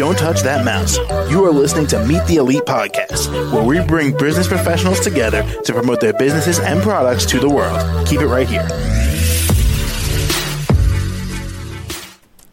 [0.00, 0.96] Don't touch that mouse.
[1.30, 5.74] You are listening to Meet the Elite Podcast, where we bring business professionals together to
[5.74, 8.06] promote their businesses and products to the world.
[8.06, 8.66] Keep it right here.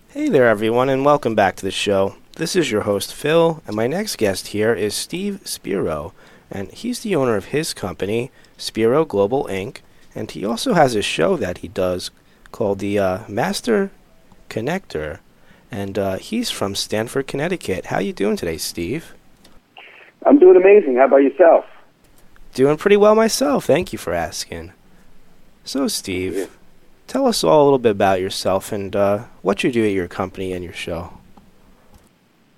[0.09, 2.18] Hey there, everyone, and welcome back to the show.
[2.33, 6.14] This is your host, Phil, and my next guest here is Steve Spiro,
[6.52, 9.77] and he's the owner of his company, Spiro Global Inc.,
[10.14, 12.11] and he also has a show that he does
[12.52, 13.91] called the uh, Master
[14.50, 15.20] Connector,
[15.71, 17.88] and uh, he's from Stamford, Connecticut.
[17.88, 19.13] How you doing today, Steve?
[20.26, 20.95] I'm doing amazing.
[20.95, 21.66] How about yourself?
[22.53, 23.66] Doing pretty well myself.
[23.66, 24.71] Thank you for asking.
[25.63, 26.45] So, Steve, Yeah.
[27.07, 30.07] tell us all a little bit about yourself and uh, what you do at your
[30.07, 31.13] company and your show.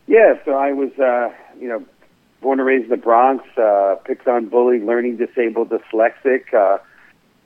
[0.07, 1.29] Yeah, so I was, uh,
[1.59, 1.83] you know,
[2.41, 6.53] born and raised in the Bronx, uh, picked on bully, learning disabled, dyslexic.
[6.53, 6.77] Uh,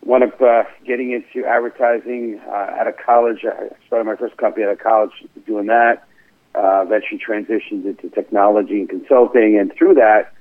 [0.06, 3.46] wound up uh, getting into advertising uh, out of college.
[3.46, 5.12] I started my first company out of college
[5.46, 6.06] doing that.
[6.56, 10.34] Uh, eventually transitioned into technology and consulting, and through that,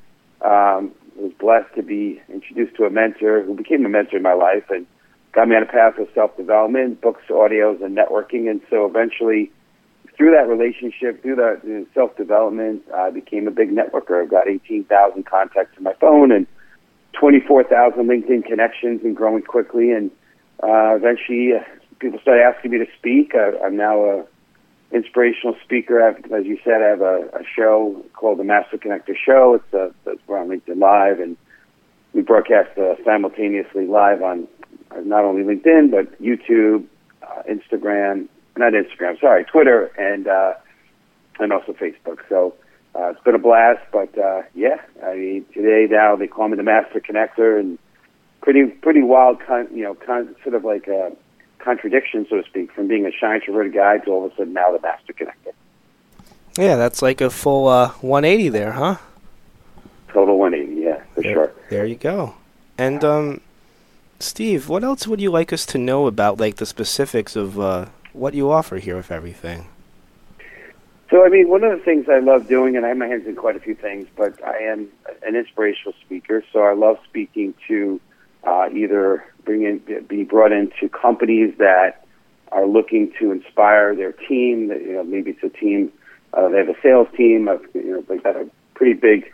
[0.46, 4.34] um, was blessed to be introduced to a mentor who became a mentor in my
[4.34, 4.86] life and
[5.32, 8.50] got me on a path of self-development, books, audios, and networking.
[8.50, 9.50] And so eventually,
[10.16, 14.22] through that relationship, through that uh, self-development, I became a big networker.
[14.22, 16.46] I've got 18,000 contacts in my phone and
[17.18, 19.92] 24,000 LinkedIn connections and growing quickly.
[19.92, 20.10] And
[20.62, 21.64] uh, eventually, uh,
[21.98, 23.34] people started asking me to speak.
[23.34, 24.24] I, I'm now a
[24.92, 26.02] inspirational speaker.
[26.02, 29.54] I've, as you said, I have a, a show called the Master Connector Show.
[29.54, 31.36] It's, uh, it's we're on LinkedIn Live, and
[32.12, 34.46] we broadcast uh, simultaneously live on
[34.90, 36.84] uh, not only LinkedIn but YouTube,
[37.22, 40.52] uh, Instagram, not Instagram, sorry, Twitter, and uh,
[41.38, 42.18] and also Facebook.
[42.28, 42.54] So
[42.94, 43.80] uh, it's been a blast.
[43.92, 47.78] But uh, yeah, I mean, today now they call me the Master Connector, and
[48.40, 51.12] pretty pretty wild, con- you know, con- sort of like a
[51.58, 54.52] contradiction, so to speak, from being a shy introverted guy to all of a sudden
[54.52, 55.52] now the Master Connector.
[56.58, 58.96] Yeah, that's like a full uh, 180 there, huh?
[60.08, 61.52] Total 180, yeah, for There- sure.
[61.70, 62.34] There you go.
[62.76, 63.40] And um,
[64.18, 67.86] Steve, what else would you like us to know about, like the specifics of uh,
[68.12, 69.68] what you offer here with everything?
[71.12, 73.26] So, I mean, one of the things I love doing, and I have my hands
[73.26, 74.88] in quite a few things, but I am
[75.26, 76.42] an inspirational speaker.
[76.54, 78.00] So I love speaking to
[78.44, 82.06] uh, either bring in, be brought into companies that
[82.50, 84.68] are looking to inspire their team.
[84.68, 85.92] That, you know, maybe it's a team,
[86.32, 87.46] uh, they have a sales team.
[87.46, 89.30] Of, you know, they've got a pretty big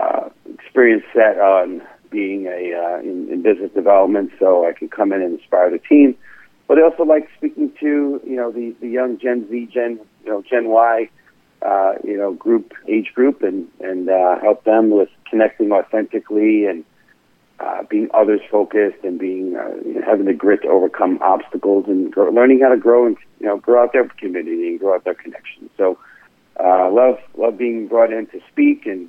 [0.00, 5.12] uh, experience set on being a uh, in, in business development, so I can come
[5.12, 6.16] in and inspire the team.
[6.68, 10.30] But I also like speaking to you know the the young Gen Z, Gen you
[10.30, 11.08] know Gen Y,
[11.62, 16.84] uh, you know group age group, and and uh, help them with connecting authentically and
[17.60, 21.84] uh, being others focused and being uh, you know, having the grit to overcome obstacles
[21.86, 24.94] and grow, learning how to grow and you know grow out their community and grow
[24.94, 25.70] out their connections.
[25.76, 25.98] So
[26.58, 29.08] uh, love love being brought in to speak and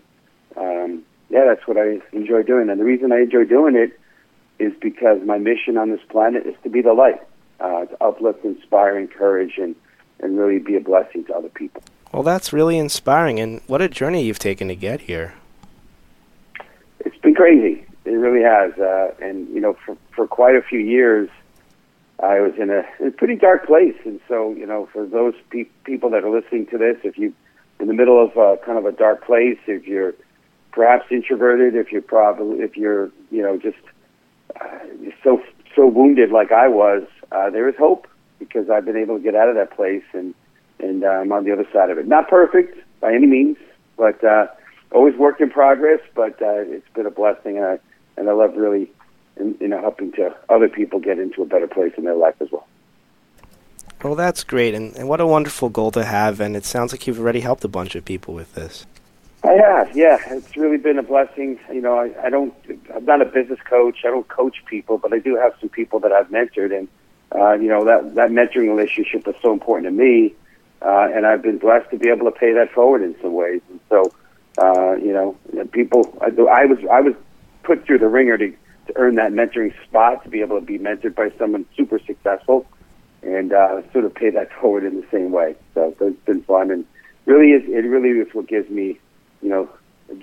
[0.55, 2.69] um, yeah, that's what I enjoy doing.
[2.69, 3.99] And the reason I enjoy doing it
[4.59, 7.21] is because my mission on this planet is to be the light,
[7.59, 9.75] uh, to uplift, inspire, encourage, and
[10.23, 11.83] and really be a blessing to other people.
[12.11, 15.33] Well, that's really inspiring, and what a journey you've taken to get here.
[16.99, 17.85] It's been crazy.
[18.05, 18.71] It really has.
[18.79, 21.29] Uh, and you know, for for quite a few years,
[22.21, 23.95] I was in a, in a pretty dark place.
[24.05, 27.33] And so, you know, for those pe- people that are listening to this, if you're
[27.79, 30.13] in the middle of uh, kind of a dark place, if you're
[30.71, 33.77] perhaps introverted, if you're probably if you're you know just
[34.61, 34.79] uh,
[35.23, 35.41] so
[35.75, 38.07] so wounded like I was, uh, there is hope
[38.47, 40.33] because I've been able to get out of that place and
[40.79, 42.07] and uh, I'm on the other side of it.
[42.07, 43.57] Not perfect by any means,
[43.97, 44.47] but uh,
[44.91, 45.99] always work in progress.
[46.15, 47.79] But uh, it's been a blessing, and I
[48.17, 48.91] and I love really
[49.37, 52.35] in, you know helping to other people get into a better place in their life
[52.39, 52.67] as well.
[54.03, 57.07] Well, that's great, and, and what a wonderful goal to have, and it sounds like
[57.07, 58.85] you've already helped a bunch of people with this.
[59.45, 60.17] I have, yeah.
[60.27, 61.59] It's really been a blessing.
[61.71, 62.53] You know, I, I don't,
[62.93, 63.99] I'm not a business coach.
[64.05, 66.87] I don't coach people, but I do have some people that I've mentored, and
[67.33, 70.33] uh, you know that that mentoring relationship is so important to me,
[70.81, 73.61] uh, and I've been blessed to be able to pay that forward in some ways.
[73.69, 74.13] And so,
[74.57, 75.37] uh, you know,
[75.71, 77.13] people, I, I was, I was
[77.63, 78.49] put through the ringer to
[78.87, 82.65] to earn that mentoring spot, to be able to be mentored by someone super successful,
[83.21, 85.55] and uh, sort of pay that forward in the same way.
[85.73, 86.85] So, so it's been fun, and
[87.25, 88.99] really, is, it really is what gives me
[89.43, 89.69] you know,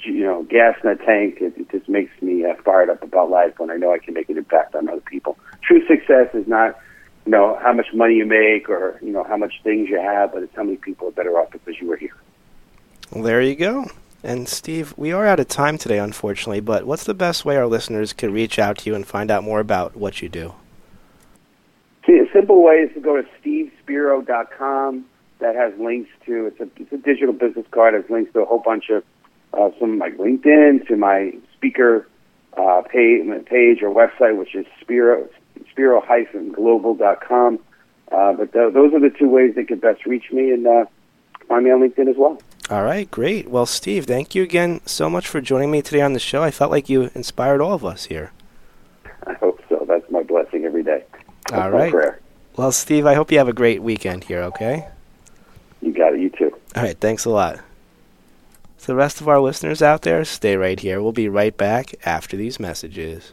[0.02, 1.38] you know, gas in the tank.
[1.40, 4.14] It, it just makes me uh, fired up about life when I know I can
[4.14, 5.38] make an impact on other people.
[5.62, 6.76] True success is not,
[7.30, 10.32] you know, how much money you make or you know how much things you have,
[10.32, 12.16] but it's how many people are better off because you were here.
[13.12, 13.86] Well, there you go.
[14.24, 17.68] And Steve, we are out of time today, unfortunately, but what's the best way our
[17.68, 20.54] listeners can reach out to you and find out more about what you do?
[22.04, 25.04] See, a simple way is to go to stevespiro.com.
[25.38, 27.94] that has links to it's a, it's a digital business card.
[27.94, 29.04] It has links to a whole bunch of
[29.54, 32.08] uh, some like LinkedIn to my speaker
[32.58, 35.28] uh, page, page or website, which is Spiro
[35.70, 37.58] Spiro-global.com.
[38.12, 40.84] Uh, but th- those are the two ways they could best reach me, and uh,
[41.48, 42.40] find me on LinkedIn as well.
[42.70, 43.48] All right, great.
[43.48, 46.42] Well, Steve, thank you again so much for joining me today on the show.
[46.42, 48.32] I felt like you inspired all of us here.
[49.26, 49.84] I hope so.
[49.88, 51.04] That's my blessing every day.
[51.48, 51.90] That's all right.
[51.90, 52.20] Prayer.
[52.56, 54.88] Well, Steve, I hope you have a great weekend here, okay?
[55.80, 56.20] You got it.
[56.20, 56.56] You too.
[56.76, 57.56] All right, thanks a lot.
[58.80, 61.02] To the rest of our listeners out there, stay right here.
[61.02, 63.32] We'll be right back after these messages.